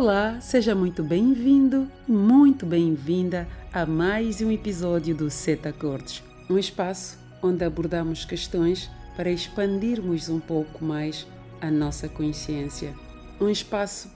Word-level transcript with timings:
Olá, 0.00 0.40
seja 0.40 0.76
muito 0.76 1.02
bem-vindo, 1.02 1.90
muito 2.06 2.64
bem-vinda 2.64 3.48
a 3.72 3.84
mais 3.84 4.40
um 4.40 4.48
episódio 4.52 5.12
do 5.12 5.28
Seta 5.28 5.70
Acordes, 5.70 6.22
um 6.48 6.56
espaço 6.56 7.18
onde 7.42 7.64
abordamos 7.64 8.24
questões 8.24 8.88
para 9.16 9.28
expandirmos 9.28 10.28
um 10.28 10.38
pouco 10.38 10.84
mais 10.84 11.26
a 11.60 11.68
nossa 11.68 12.08
consciência. 12.08 12.94
Um 13.40 13.48
espaço 13.48 14.08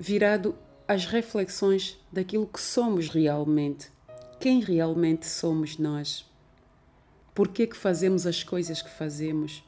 virado 0.00 0.52
às 0.88 1.06
reflexões 1.06 1.96
daquilo 2.10 2.48
que 2.48 2.60
somos 2.60 3.08
realmente, 3.08 3.88
quem 4.40 4.58
realmente 4.58 5.26
somos 5.28 5.78
nós, 5.78 6.28
por 7.32 7.46
que 7.46 7.68
que 7.68 7.76
fazemos 7.76 8.26
as 8.26 8.42
coisas 8.42 8.82
que 8.82 8.90
fazemos 8.90 9.62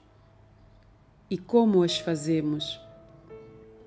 e 1.30 1.38
como 1.38 1.84
as 1.84 2.00
fazemos. 2.00 2.80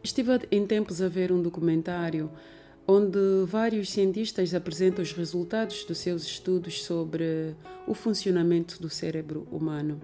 Estive 0.06 0.40
em 0.52 0.68
tempos 0.68 1.02
a 1.02 1.10
ver 1.10 1.32
um 1.32 1.42
documentário 1.42 2.30
onde 2.88 3.18
vários 3.48 3.90
cientistas 3.90 4.54
apresentam 4.54 5.02
os 5.02 5.12
resultados 5.12 5.84
dos 5.84 5.98
seus 5.98 6.22
estudos 6.22 6.84
sobre 6.84 7.56
o 7.88 7.96
funcionamento 7.96 8.80
do 8.80 8.88
cérebro 8.88 9.48
humano. 9.52 10.00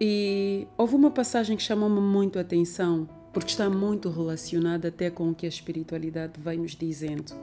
E 0.00 0.68
houve 0.78 0.94
uma 0.94 1.10
passagem 1.10 1.56
que 1.56 1.62
chamou-me 1.64 2.00
muito 2.00 2.38
a 2.38 2.42
atenção, 2.42 3.08
porque 3.32 3.50
está 3.50 3.68
muito 3.68 4.10
relacionada 4.10 4.86
até 4.86 5.10
com 5.10 5.30
o 5.30 5.34
que 5.34 5.44
a 5.44 5.48
espiritualidade 5.48 6.34
vem 6.38 6.58
nos 6.58 6.76
dizendo. 6.76 7.34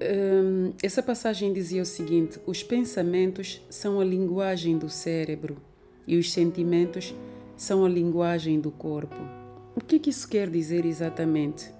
Um, 0.00 0.72
essa 0.82 1.02
passagem 1.02 1.52
dizia 1.52 1.82
o 1.82 1.86
seguinte: 1.86 2.40
os 2.46 2.62
pensamentos 2.62 3.60
são 3.68 4.00
a 4.00 4.04
linguagem 4.06 4.78
do 4.78 4.88
cérebro 4.88 5.58
e 6.06 6.16
os 6.16 6.32
sentimentos 6.32 7.14
são 7.58 7.84
a 7.84 7.88
linguagem 7.90 8.58
do 8.58 8.70
corpo. 8.70 9.47
O 9.78 9.80
que, 9.80 10.00
que 10.00 10.10
isso 10.10 10.28
quer 10.28 10.50
dizer 10.50 10.84
exatamente? 10.84 11.72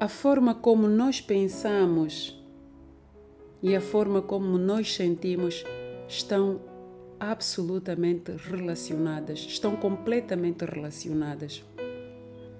A 0.00 0.08
forma 0.08 0.52
como 0.52 0.88
nós 0.88 1.20
pensamos 1.20 2.36
e 3.62 3.76
a 3.76 3.80
forma 3.80 4.20
como 4.20 4.58
nós 4.58 4.96
sentimos 4.96 5.62
estão 6.08 6.60
absolutamente 7.20 8.32
relacionadas, 8.32 9.38
estão 9.38 9.76
completamente 9.76 10.64
relacionadas. 10.64 11.64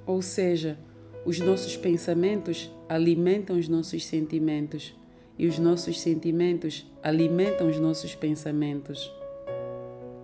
Ou 0.06 0.22
seja, 0.22 0.78
os 1.26 1.40
nossos 1.40 1.76
pensamentos 1.76 2.70
alimentam 2.88 3.58
os 3.58 3.68
nossos 3.68 4.06
sentimentos 4.06 4.94
e 5.36 5.48
os 5.48 5.58
nossos 5.58 6.00
sentimentos 6.00 6.86
alimentam 7.02 7.68
os 7.68 7.80
nossos 7.80 8.14
pensamentos. 8.14 9.17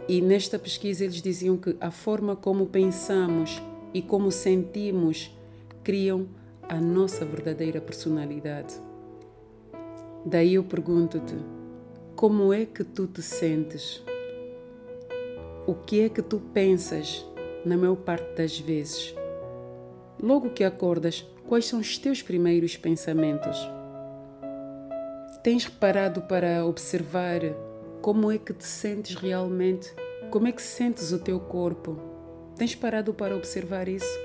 E 0.06 0.20
nesta 0.20 0.58
pesquisa 0.58 1.04
eles 1.04 1.22
diziam 1.22 1.56
que 1.56 1.76
a 1.80 1.90
forma 1.90 2.36
como 2.36 2.66
pensamos 2.66 3.62
e 3.92 4.02
como 4.02 4.30
sentimos 4.30 5.34
criam 5.82 6.28
a 6.68 6.80
nossa 6.80 7.24
verdadeira 7.24 7.80
personalidade. 7.80 8.74
Daí 10.26 10.54
eu 10.54 10.64
pergunto-te: 10.64 11.34
como 12.14 12.52
é 12.52 12.66
que 12.66 12.84
tu 12.84 13.06
te 13.06 13.22
sentes? 13.22 14.02
O 15.66 15.74
que 15.74 16.02
é 16.02 16.08
que 16.08 16.20
tu 16.20 16.38
pensas 16.38 17.24
na 17.64 17.76
maior 17.76 17.96
parte 17.96 18.36
das 18.36 18.58
vezes? 18.58 19.14
Logo 20.22 20.50
que 20.50 20.64
acordas, 20.64 21.26
quais 21.48 21.64
são 21.66 21.80
os 21.80 21.96
teus 21.96 22.22
primeiros 22.22 22.76
pensamentos? 22.76 23.56
Tens 25.42 25.64
reparado 25.64 26.22
para 26.22 26.64
observar 26.64 27.40
como 28.04 28.30
é 28.30 28.36
que 28.36 28.52
te 28.52 28.66
sentes 28.66 29.14
realmente? 29.14 29.94
Como 30.30 30.46
é 30.46 30.52
que 30.52 30.60
sentes 30.60 31.10
o 31.10 31.18
teu 31.18 31.40
corpo? 31.40 31.98
Tens 32.54 32.74
parado 32.74 33.14
para 33.14 33.34
observar 33.34 33.88
isso? 33.88 34.18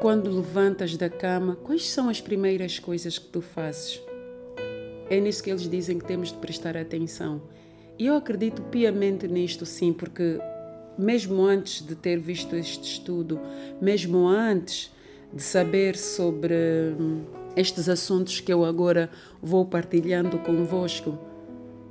Quando 0.00 0.28
levantas 0.28 0.96
da 0.96 1.08
cama, 1.08 1.54
quais 1.54 1.88
são 1.88 2.08
as 2.08 2.20
primeiras 2.20 2.80
coisas 2.80 3.16
que 3.16 3.28
tu 3.28 3.40
fazes? 3.40 4.02
É 5.08 5.20
nisso 5.20 5.40
que 5.40 5.50
eles 5.50 5.70
dizem 5.70 6.00
que 6.00 6.04
temos 6.04 6.32
de 6.32 6.38
prestar 6.38 6.76
atenção. 6.76 7.40
E 7.96 8.06
eu 8.06 8.16
acredito 8.16 8.60
piamente 8.60 9.28
nisto, 9.28 9.64
sim, 9.64 9.92
porque 9.92 10.40
mesmo 10.98 11.44
antes 11.44 11.86
de 11.86 11.94
ter 11.94 12.18
visto 12.18 12.56
este 12.56 12.94
estudo, 12.94 13.40
mesmo 13.80 14.26
antes 14.26 14.92
de 15.32 15.44
saber 15.44 15.96
sobre 15.96 16.54
hum, 16.98 17.22
estes 17.54 17.88
assuntos 17.88 18.40
que 18.40 18.52
eu 18.52 18.64
agora 18.64 19.08
vou 19.40 19.64
partilhando 19.64 20.40
convosco, 20.40 21.29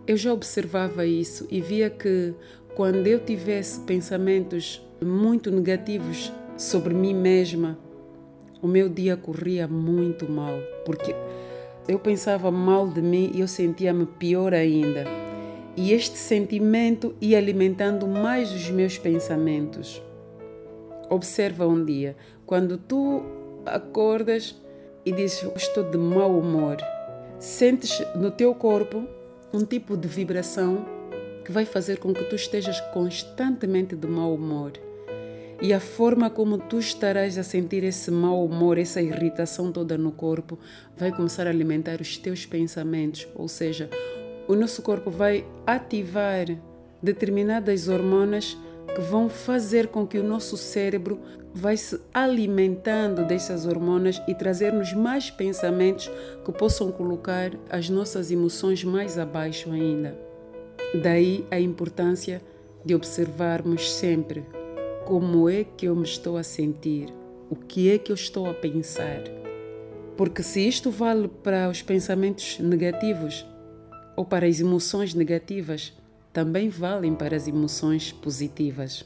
eu 0.10 0.18
já 0.18 0.34
observava 0.34 1.06
isso 1.06 1.48
e 1.52 1.62
via 1.62 1.88
que 1.88 2.34
quando 2.74 3.06
eu 3.06 3.24
tivesse 3.24 3.82
pensamentos 3.82 4.84
muito 5.00 5.52
negativos 5.52 6.34
sobre 6.58 6.96
mim 6.96 7.14
mesma, 7.14 7.78
o 8.60 8.66
meu 8.66 8.90
dia 8.90 9.16
corria 9.16 9.68
muito 9.68 10.28
mal, 10.28 10.58
porque 10.84 11.14
eu 11.88 12.00
pensava 12.00 12.50
mal 12.50 12.88
de 12.88 13.04
mim 13.04 13.30
e 13.36 13.42
eu 13.42 13.48
sentia-me 13.48 14.08
pior 14.08 14.52
ainda. 14.52 15.06
E 15.78 15.94
este 15.94 16.18
sentimento 16.18 17.14
ia 17.22 17.38
alimentando 17.38 18.08
mais 18.08 18.52
os 18.52 18.68
meus 18.72 18.98
pensamentos. 18.98 20.02
Observa 21.08 21.68
um 21.68 21.86
dia, 21.86 22.16
quando 22.48 22.80
tu 22.80 23.22
acordas 23.64 24.60
e 25.06 25.12
dizes 25.12 25.48
estou 25.56 25.84
de 25.84 26.00
mau 26.00 26.36
humor, 26.36 26.78
sentes 27.38 28.04
no 28.16 28.32
teu 28.32 28.56
corpo 28.56 29.19
um 29.52 29.66
tipo 29.66 29.98
de 29.98 30.08
vibração 30.08 30.86
que 31.44 31.52
vai 31.52 31.66
fazer 31.66 31.98
com 31.98 32.14
que 32.14 32.24
tu 32.26 32.36
estejas 32.36 32.80
constantemente 32.94 33.96
de 33.96 34.08
mau 34.08 34.34
humor. 34.34 34.74
E 35.62 35.74
a 35.74 35.80
forma 35.80 36.30
como 36.30 36.58
tu 36.58 36.80
estarás 36.80 37.38
a 37.38 37.44
sentir 37.44 37.84
esse 37.84 38.10
mau 38.12 38.46
humor, 38.46 38.78
essa 38.78 39.02
irritação 39.02 39.72
toda 39.72 39.98
no 39.98 40.12
corpo, 40.12 40.58
vai 40.96 41.12
começar 41.12 41.48
a 41.48 41.50
alimentar 41.50 42.00
os 42.00 42.18
teus 42.18 42.46
pensamentos. 42.46 43.28
Ou 43.36 43.48
seja, 43.48 43.90
o 44.48 44.56
nosso 44.56 44.82
corpo 44.82 45.10
vai 45.10 45.46
ativar 45.66 46.46
determinadas 47.02 47.90
hormonas 47.90 48.58
que 48.94 49.02
vão 49.02 49.28
fazer 49.28 49.88
com 49.88 50.08
que 50.08 50.18
o 50.18 50.24
nosso 50.24 50.56
cérebro 50.56 51.20
vai 51.54 51.76
se 51.78 52.00
alimentando 52.14 53.26
dessas 53.26 53.66
hormonas 53.66 54.22
e 54.28 54.36
trazer-nos 54.36 54.94
mais 54.94 55.30
pensamentos 55.30 56.10
que 56.46 56.52
possam 56.52 56.92
colocar 56.92 57.52
as 57.70 57.90
nossas 57.90 58.32
emoções 58.32 58.84
mais 58.84 59.18
abaixo 59.18 59.72
ainda. 59.72 60.18
Daí 61.02 61.46
a 61.50 61.60
importância 61.60 62.42
de 62.86 62.96
observarmos 62.96 63.92
sempre 63.92 64.46
como 65.06 65.50
é 65.50 65.64
que 65.64 65.88
eu 65.88 65.96
me 65.96 66.04
estou 66.04 66.38
a 66.38 66.44
sentir, 66.44 67.14
o 67.50 67.56
que 67.56 67.90
é 67.92 67.98
que 67.98 68.12
eu 68.12 68.16
estou 68.16 68.50
a 68.50 68.54
pensar. 68.54 69.24
Porque 70.16 70.44
se 70.44 70.68
isto 70.68 70.92
vale 70.92 71.28
para 71.28 71.70
os 71.70 71.82
pensamentos 71.82 72.60
negativos 72.60 73.46
ou 74.16 74.26
para 74.26 74.46
as 74.46 74.60
emoções 74.60 75.14
negativas, 75.14 75.94
também 76.32 76.70
valem 76.70 77.16
para 77.16 77.36
as 77.36 77.48
emoções 77.48 78.12
positivas. 78.12 79.06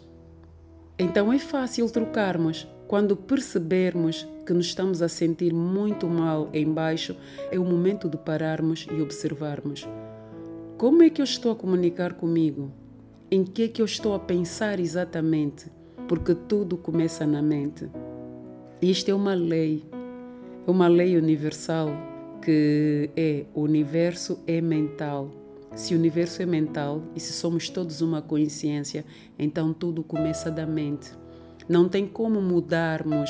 Então 0.97 1.33
é 1.33 1.39
fácil 1.39 1.89
trocarmos. 1.89 2.67
Quando 2.87 3.15
percebermos 3.15 4.27
que 4.45 4.53
nos 4.53 4.67
estamos 4.67 5.01
a 5.01 5.07
sentir 5.07 5.53
muito 5.53 6.07
mal 6.07 6.49
embaixo, 6.53 7.15
é 7.49 7.57
o 7.57 7.65
momento 7.65 8.07
de 8.07 8.17
pararmos 8.17 8.85
e 8.91 9.01
observarmos. 9.01 9.87
Como 10.77 11.01
é 11.01 11.09
que 11.09 11.21
eu 11.21 11.23
estou 11.23 11.51
a 11.51 11.55
comunicar 11.55 12.13
comigo? 12.13 12.71
Em 13.31 13.43
que 13.43 13.63
é 13.63 13.67
que 13.67 13.81
eu 13.81 13.85
estou 13.85 14.13
a 14.13 14.19
pensar 14.19 14.79
exatamente? 14.79 15.71
Porque 16.07 16.35
tudo 16.35 16.77
começa 16.77 17.25
na 17.25 17.41
mente. 17.41 17.89
Isto 18.81 19.09
é 19.09 19.13
uma 19.13 19.33
lei, 19.33 19.83
é 20.67 20.69
uma 20.69 20.87
lei 20.87 21.17
universal 21.17 21.89
que 22.41 23.09
é 23.15 23.45
o 23.55 23.61
universo 23.61 24.43
é 24.45 24.59
mental 24.59 25.42
se 25.75 25.95
o 25.95 25.97
universo 25.97 26.41
é 26.41 26.45
mental 26.45 27.01
e 27.15 27.19
se 27.19 27.33
somos 27.33 27.69
todos 27.69 28.01
uma 28.01 28.21
consciência, 28.21 29.03
então 29.37 29.73
tudo 29.73 30.03
começa 30.03 30.51
da 30.51 30.65
mente. 30.65 31.11
Não 31.67 31.87
tem 31.87 32.05
como 32.05 32.41
mudarmos 32.41 33.29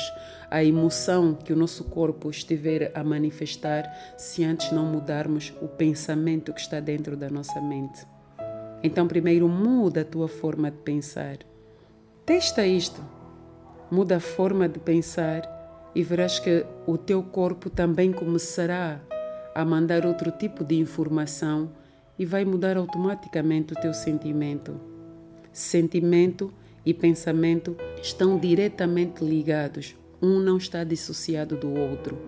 a 0.50 0.62
emoção 0.62 1.34
que 1.34 1.52
o 1.52 1.56
nosso 1.56 1.84
corpo 1.84 2.28
estiver 2.30 2.90
a 2.94 3.04
manifestar 3.04 3.84
se 4.18 4.44
antes 4.44 4.72
não 4.72 4.84
mudarmos 4.84 5.52
o 5.62 5.68
pensamento 5.68 6.52
que 6.52 6.60
está 6.60 6.80
dentro 6.80 7.16
da 7.16 7.30
nossa 7.30 7.60
mente. 7.60 8.04
Então, 8.82 9.06
primeiro 9.06 9.48
muda 9.48 10.02
a 10.02 10.04
tua 10.04 10.28
forma 10.28 10.70
de 10.70 10.78
pensar. 10.78 11.38
Testa 12.26 12.66
isto. 12.66 13.00
Muda 13.90 14.16
a 14.16 14.20
forma 14.20 14.68
de 14.68 14.78
pensar 14.78 15.42
e 15.94 16.02
verás 16.02 16.38
que 16.38 16.66
o 16.86 16.98
teu 16.98 17.22
corpo 17.22 17.70
também 17.70 18.12
começará 18.12 19.00
a 19.54 19.64
mandar 19.64 20.04
outro 20.04 20.32
tipo 20.32 20.64
de 20.64 20.74
informação 20.74 21.70
e 22.18 22.24
vai 22.24 22.44
mudar 22.44 22.76
automaticamente 22.76 23.72
o 23.72 23.76
teu 23.76 23.92
sentimento. 23.92 24.80
Sentimento 25.52 26.52
e 26.84 26.92
pensamento 26.92 27.76
estão 28.02 28.38
diretamente 28.38 29.24
ligados, 29.24 29.96
um 30.20 30.38
não 30.38 30.56
está 30.56 30.84
dissociado 30.84 31.56
do 31.56 31.72
outro. 31.72 32.18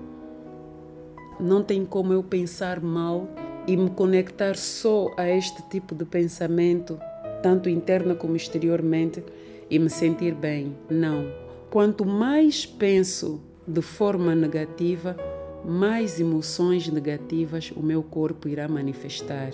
Não 1.38 1.62
tem 1.62 1.84
como 1.84 2.12
eu 2.12 2.22
pensar 2.22 2.80
mal 2.80 3.28
e 3.66 3.76
me 3.76 3.90
conectar 3.90 4.56
só 4.56 5.12
a 5.16 5.28
este 5.28 5.62
tipo 5.68 5.94
de 5.94 6.04
pensamento, 6.04 6.98
tanto 7.42 7.68
interna 7.68 8.14
como 8.14 8.36
exteriormente, 8.36 9.22
e 9.68 9.78
me 9.78 9.90
sentir 9.90 10.34
bem. 10.34 10.76
Não. 10.88 11.26
Quanto 11.70 12.04
mais 12.04 12.64
penso 12.64 13.40
de 13.66 13.82
forma 13.82 14.34
negativa, 14.34 15.16
mais 15.64 16.20
emoções 16.20 16.88
negativas 16.88 17.72
o 17.74 17.82
meu 17.82 18.02
corpo 18.02 18.48
irá 18.48 18.68
manifestar. 18.68 19.50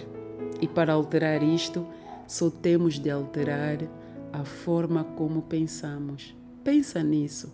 E 0.62 0.68
para 0.68 0.92
alterar 0.92 1.42
isto, 1.42 1.84
só 2.24 2.48
temos 2.48 2.98
de 2.98 3.10
alterar 3.10 3.78
a 4.32 4.44
forma 4.44 5.02
como 5.02 5.42
pensamos. 5.42 6.36
Pensa 6.62 7.02
nisso. 7.02 7.52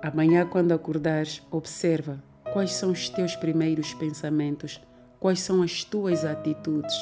Amanhã, 0.00 0.46
quando 0.46 0.70
acordares, 0.70 1.42
observa 1.50 2.22
quais 2.52 2.72
são 2.72 2.92
os 2.92 3.08
teus 3.08 3.34
primeiros 3.34 3.92
pensamentos, 3.92 4.80
quais 5.18 5.40
são 5.40 5.62
as 5.62 5.82
tuas 5.82 6.24
atitudes. 6.24 6.94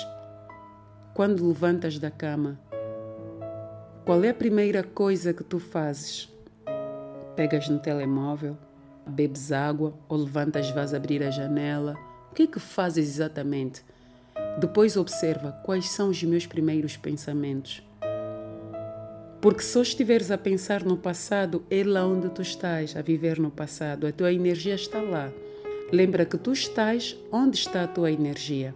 Quando 1.12 1.46
levantas 1.46 1.98
da 1.98 2.10
cama, 2.10 2.58
qual 4.06 4.24
é 4.24 4.30
a 4.30 4.34
primeira 4.34 4.82
coisa 4.82 5.34
que 5.34 5.44
tu 5.44 5.58
fazes? 5.58 6.32
Pegas 7.36 7.68
no 7.68 7.78
telemóvel, 7.78 8.56
bebes 9.06 9.52
água 9.52 9.92
ou 10.08 10.16
levantas, 10.16 10.70
vais 10.70 10.94
abrir 10.94 11.22
a 11.22 11.30
janela? 11.30 11.94
O 12.32 12.34
que 12.34 12.44
é 12.44 12.46
que 12.46 12.58
fazes 12.58 13.06
exatamente? 13.06 13.84
Depois 14.58 14.96
observa 14.96 15.52
quais 15.62 15.88
são 15.88 16.08
os 16.08 16.20
meus 16.24 16.44
primeiros 16.44 16.96
pensamentos. 16.96 17.80
Porque 19.40 19.62
se 19.62 19.80
estiveres 19.80 20.32
a 20.32 20.36
pensar 20.36 20.84
no 20.84 20.96
passado, 20.96 21.62
é 21.70 21.84
lá 21.84 22.04
onde 22.04 22.28
tu 22.30 22.42
estás, 22.42 22.96
a 22.96 23.00
viver 23.00 23.38
no 23.38 23.52
passado. 23.52 24.04
A 24.04 24.10
tua 24.10 24.32
energia 24.32 24.74
está 24.74 25.00
lá. 25.00 25.30
Lembra 25.92 26.24
que 26.24 26.36
tu 26.36 26.50
estás 26.50 27.16
onde 27.30 27.56
está 27.56 27.84
a 27.84 27.86
tua 27.86 28.10
energia. 28.10 28.74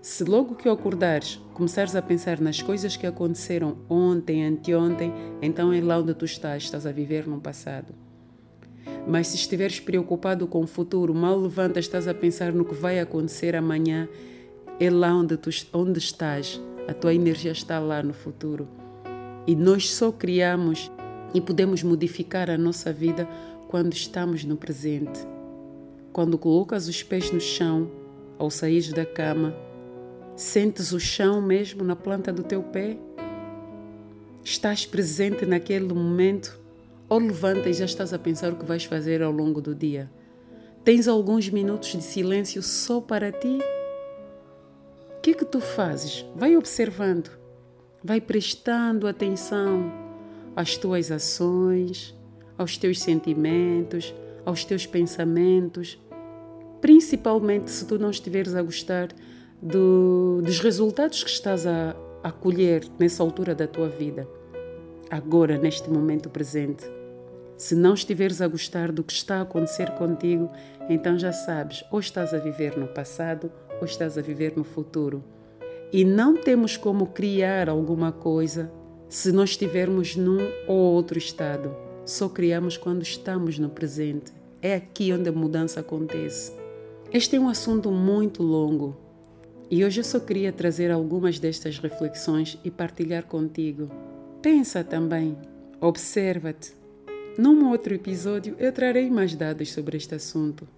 Se 0.00 0.22
logo 0.22 0.54
que 0.54 0.68
acordares 0.68 1.40
começares 1.52 1.96
a 1.96 2.02
pensar 2.02 2.40
nas 2.40 2.62
coisas 2.62 2.96
que 2.96 3.06
aconteceram 3.06 3.78
ontem, 3.88 4.46
anteontem, 4.46 5.12
então 5.42 5.72
é 5.72 5.80
lá 5.80 5.98
onde 5.98 6.14
tu 6.14 6.24
estás, 6.24 6.62
estás 6.62 6.86
a 6.86 6.92
viver 6.92 7.26
no 7.26 7.40
passado. 7.40 7.92
Mas 9.08 9.28
se 9.28 9.36
estiveres 9.36 9.80
preocupado 9.80 10.46
com 10.46 10.62
o 10.62 10.66
futuro, 10.66 11.12
mal 11.12 11.36
levantas, 11.36 11.86
estás 11.86 12.06
a 12.06 12.14
pensar 12.14 12.52
no 12.52 12.64
que 12.64 12.74
vai 12.74 13.00
acontecer 13.00 13.56
amanhã, 13.56 14.08
é 14.80 14.90
lá 14.90 15.14
onde, 15.14 15.36
tu, 15.36 15.50
onde 15.72 15.98
estás, 15.98 16.60
a 16.88 16.92
tua 16.92 17.14
energia 17.14 17.52
está 17.52 17.78
lá 17.78 18.02
no 18.02 18.12
futuro. 18.12 18.68
E 19.46 19.54
nós 19.54 19.90
só 19.90 20.10
criamos 20.10 20.90
e 21.32 21.40
podemos 21.40 21.82
modificar 21.82 22.50
a 22.50 22.58
nossa 22.58 22.92
vida 22.92 23.28
quando 23.68 23.92
estamos 23.92 24.44
no 24.44 24.56
presente. 24.56 25.20
Quando 26.12 26.38
colocas 26.38 26.88
os 26.88 27.02
pés 27.02 27.30
no 27.30 27.40
chão, 27.40 27.90
ao 28.38 28.50
sair 28.50 28.92
da 28.92 29.04
cama, 29.04 29.54
sentes 30.36 30.92
o 30.92 31.00
chão 31.00 31.40
mesmo 31.40 31.84
na 31.84 31.96
planta 31.96 32.32
do 32.32 32.42
teu 32.42 32.62
pé? 32.62 32.96
Estás 34.42 34.84
presente 34.84 35.46
naquele 35.46 35.92
momento 35.92 36.60
ou 37.08 37.18
levanta 37.18 37.68
e 37.68 37.74
já 37.74 37.84
estás 37.84 38.12
a 38.12 38.18
pensar 38.18 38.52
o 38.52 38.56
que 38.56 38.64
vais 38.64 38.84
fazer 38.84 39.22
ao 39.22 39.32
longo 39.32 39.60
do 39.60 39.74
dia? 39.74 40.10
Tens 40.84 41.08
alguns 41.08 41.48
minutos 41.48 41.90
de 41.90 42.02
silêncio 42.02 42.62
só 42.62 43.00
para 43.00 43.32
ti? 43.32 43.58
Que 45.24 45.30
é 45.30 45.34
que 45.34 45.46
tu 45.46 45.58
fazes? 45.58 46.22
Vai 46.36 46.54
observando 46.54 47.30
Vai 48.04 48.20
prestando 48.20 49.08
atenção 49.08 49.90
às 50.54 50.76
tuas 50.76 51.10
ações, 51.10 52.14
aos 52.58 52.76
teus 52.76 53.00
sentimentos, 53.00 54.14
aos 54.44 54.66
teus 54.66 54.84
pensamentos, 54.84 55.98
principalmente 56.82 57.70
se 57.70 57.86
tu 57.86 57.98
não 57.98 58.10
estiveres 58.10 58.54
a 58.54 58.60
gostar 58.60 59.08
do, 59.62 60.42
dos 60.44 60.60
resultados 60.60 61.24
que 61.24 61.30
estás 61.30 61.66
a, 61.66 61.96
a 62.22 62.30
colher 62.30 62.84
nessa 62.98 63.22
altura 63.22 63.54
da 63.54 63.66
tua 63.66 63.88
vida, 63.88 64.28
agora, 65.10 65.56
neste 65.56 65.88
momento 65.88 66.28
presente. 66.28 66.84
Se 67.56 67.74
não 67.74 67.94
estiveres 67.94 68.42
a 68.42 68.46
gostar 68.46 68.92
do 68.92 69.02
que 69.02 69.14
está 69.14 69.38
a 69.38 69.42
acontecer 69.42 69.90
contigo, 69.92 70.50
então 70.86 71.18
já 71.18 71.32
sabes, 71.32 71.82
ou 71.90 71.98
estás 71.98 72.34
a 72.34 72.38
viver 72.38 72.76
no 72.76 72.88
passado 72.88 73.50
ou 73.80 73.84
estás 73.84 74.16
a 74.18 74.22
viver 74.22 74.54
no 74.56 74.64
futuro. 74.64 75.22
E 75.92 76.04
não 76.04 76.36
temos 76.36 76.76
como 76.76 77.08
criar 77.08 77.68
alguma 77.68 78.10
coisa 78.12 78.72
se 79.08 79.30
nós 79.30 79.50
estivermos 79.50 80.16
num 80.16 80.40
ou 80.66 80.76
outro 80.76 81.18
estado. 81.18 81.74
Só 82.04 82.28
criamos 82.28 82.76
quando 82.76 83.02
estamos 83.02 83.58
no 83.58 83.68
presente. 83.68 84.32
É 84.60 84.74
aqui 84.74 85.12
onde 85.12 85.28
a 85.28 85.32
mudança 85.32 85.80
acontece. 85.80 86.52
Este 87.12 87.36
é 87.36 87.40
um 87.40 87.48
assunto 87.48 87.90
muito 87.90 88.42
longo 88.42 89.04
e 89.70 89.84
hoje 89.84 90.00
eu 90.00 90.04
só 90.04 90.20
queria 90.20 90.52
trazer 90.52 90.90
algumas 90.90 91.38
destas 91.38 91.78
reflexões 91.78 92.58
e 92.64 92.70
partilhar 92.70 93.24
contigo. 93.24 93.90
Pensa 94.42 94.84
também, 94.84 95.36
observa-te. 95.80 96.74
Num 97.38 97.70
outro 97.70 97.94
episódio 97.94 98.54
eu 98.58 98.72
trarei 98.72 99.10
mais 99.10 99.34
dados 99.34 99.72
sobre 99.72 99.96
este 99.96 100.14
assunto. 100.14 100.68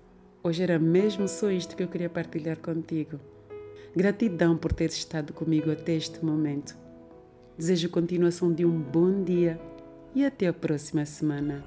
Hoje 0.47 0.63
era 0.63 0.79
mesmo 0.79 1.27
só 1.27 1.51
isto 1.51 1.75
que 1.75 1.83
eu 1.83 1.89
queria 1.89 2.09
partilhar 2.09 2.57
contigo. 2.59 3.19
Gratidão 3.97 4.57
por 4.57 4.73
ter 4.73 4.91
estado 4.91 5.33
comigo 5.33 5.73
até 5.73 5.95
este 5.95 6.25
momento. 6.25 6.77
Desejo 7.59 7.89
continuação 7.89 8.53
de 8.53 8.65
um 8.65 8.81
bom 8.81 9.25
dia 9.25 9.59
e 10.15 10.25
até 10.25 10.47
a 10.47 10.53
próxima 10.53 11.05
semana. 11.05 11.65